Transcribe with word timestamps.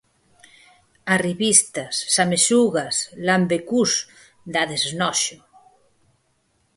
Arribistas, 1.15 1.95
samesugas, 2.15 2.97
lambecús. 3.27 3.93
Dades 4.57 4.83
noxo! 4.99 5.37